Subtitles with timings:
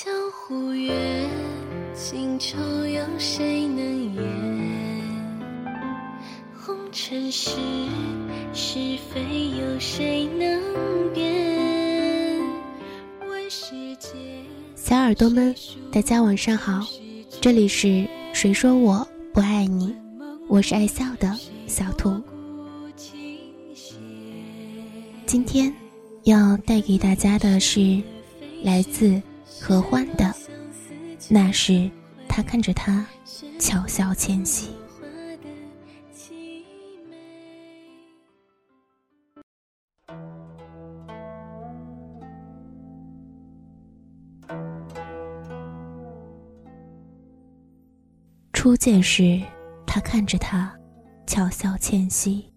[0.00, 1.28] 江湖远，
[1.92, 4.22] 情愁有谁能言？
[6.54, 7.50] 红尘事，
[8.54, 8.78] 是
[9.12, 12.38] 非有谁能辨？
[13.28, 14.14] 问世间，
[14.76, 15.52] 小耳朵们，
[15.90, 16.86] 大家晚上好，
[17.40, 19.04] 这里是谁说我
[19.34, 19.92] 不爱你？
[20.46, 21.36] 我是爱笑的
[21.66, 22.22] 小兔。
[25.26, 25.74] 今天
[26.22, 28.00] 要带给大家的是
[28.62, 29.20] 来自
[29.60, 30.34] 合欢的，
[31.28, 31.90] 那时
[32.28, 33.06] 他看着他
[33.58, 34.70] 悄悄迁徙。
[48.52, 49.40] 初见时，
[49.86, 50.76] 他看着他
[51.26, 52.52] 悄悄迁徙。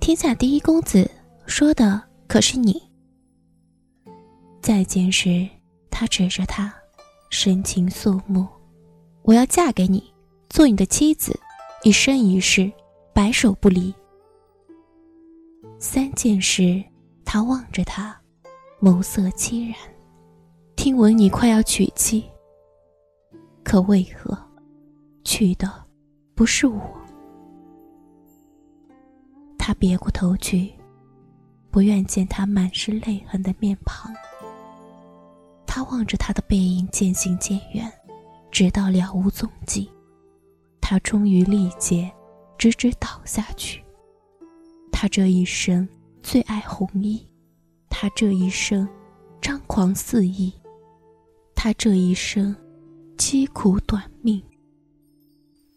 [0.00, 1.10] 天下第一公子。
[1.46, 2.80] 说的可是你。
[4.62, 5.48] 再见时，
[6.00, 6.74] 他指着他，
[7.28, 8.48] 深情肃穆
[9.20, 10.02] ：“我要嫁给你，
[10.48, 11.38] 做你的妻子，
[11.82, 12.72] 一生一世，
[13.12, 13.94] 白首不离。”
[15.78, 16.82] 三件事，
[17.22, 18.18] 他望着他，
[18.80, 19.76] 眸色凄然，
[20.74, 22.24] 听闻你快要娶妻。
[23.62, 24.34] 可为何，
[25.22, 25.70] 娶的
[26.34, 26.80] 不是我？
[29.58, 30.72] 他别过头去。
[31.70, 34.10] 不愿见他满是泪痕的面庞。
[35.72, 37.88] 他望着他的背影渐行渐远，
[38.50, 39.88] 直到了无踪迹。
[40.80, 42.10] 他终于力竭，
[42.58, 43.80] 直直倒下去。
[44.90, 45.88] 他这一生
[46.24, 47.24] 最爱红衣，
[47.88, 48.88] 他这一生
[49.40, 50.52] 张狂肆意，
[51.54, 52.52] 他这一生
[53.16, 54.42] 凄苦短命。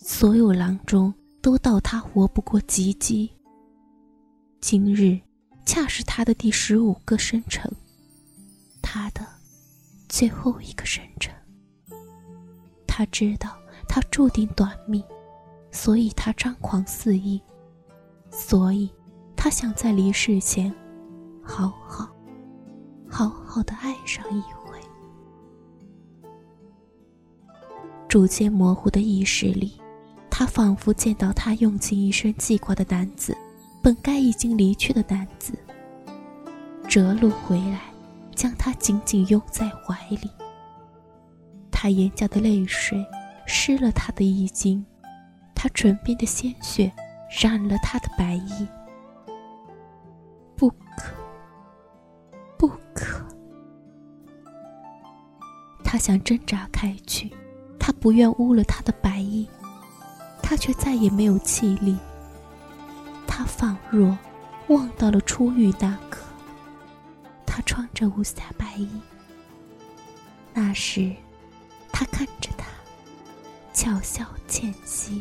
[0.00, 3.26] 所有郎中都道他活不过及笄。
[4.60, 5.18] 今日。
[5.64, 7.70] 恰是他的第十五个生辰，
[8.80, 9.20] 他的
[10.08, 11.34] 最后一个生辰。
[12.86, 13.56] 他知道
[13.88, 15.02] 他注定短命，
[15.70, 17.40] 所以他张狂肆意，
[18.30, 18.90] 所以
[19.36, 20.74] 他想在离世前，
[21.42, 22.08] 好好
[23.08, 24.78] 好好的爱上一回。
[28.08, 29.80] 逐渐模糊的意识里，
[30.30, 33.36] 他仿佛见到他用尽一生记挂的男子。
[33.80, 35.52] 本该已经离去的男子，
[36.88, 37.87] 折路回来，
[38.38, 40.30] 将他紧紧拥在怀里。
[41.72, 43.04] 他眼角的泪水
[43.46, 44.84] 湿了他的衣襟，
[45.56, 46.92] 他唇边的鲜血
[47.42, 48.68] 染了他的白衣。
[50.54, 51.12] 不可，
[52.56, 53.26] 不可！
[55.82, 57.32] 他想挣扎开去，
[57.76, 59.48] 他不愿污了他的白衣，
[60.40, 61.98] 他却再也没有气力。
[63.26, 64.16] 他仿若
[64.68, 66.27] 望到了初遇那刻，
[67.58, 68.88] 他穿着无瑕白衣。
[70.54, 71.12] 那时，
[71.90, 72.68] 他看着他，
[73.74, 75.20] 巧笑倩兮。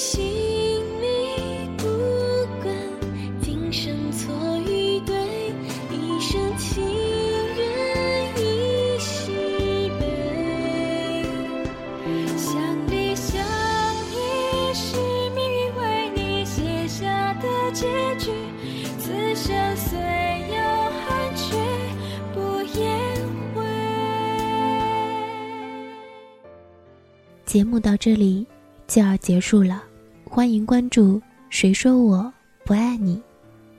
[0.00, 0.18] 心
[1.02, 1.84] 里不
[2.62, 2.74] 关
[3.42, 5.14] 今生错与对
[5.90, 6.82] 一生情
[7.54, 9.30] 缘一夕
[10.00, 11.22] 悲
[12.34, 12.48] 相
[12.88, 13.44] 离相
[14.10, 14.96] 依是
[15.34, 17.86] 命运为你写下的结
[18.16, 18.30] 局
[18.98, 19.98] 此生虽
[20.48, 20.56] 有
[21.04, 21.58] 憾却
[22.32, 22.82] 不言
[23.54, 23.62] 悔。
[27.44, 28.46] 节目到这里
[28.88, 29.89] 就要结束了。
[30.32, 31.20] 欢迎关注
[31.50, 32.32] “谁说我
[32.64, 33.20] 不爱你”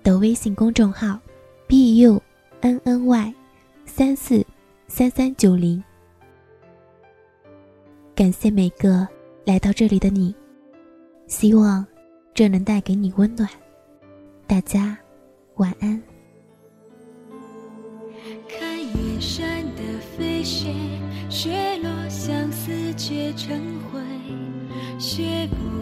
[0.04, 1.18] 的微信公众号
[1.66, 2.22] ，b u
[2.60, 3.34] n n y
[3.86, 4.46] 三四
[4.90, 5.82] 三三九零。
[8.14, 9.08] 感谢每个
[9.46, 10.36] 来到这里的你，
[11.26, 11.86] 希望
[12.34, 13.48] 这能带给你温暖。
[14.46, 14.98] 大家
[15.56, 16.04] 晚安。
[18.50, 19.82] 看远山的
[20.18, 20.68] 飞雪，
[21.30, 23.58] 雪落相思却成
[23.90, 24.02] 灰，
[25.00, 25.81] 雪不。